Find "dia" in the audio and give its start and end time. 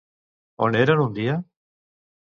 1.21-1.37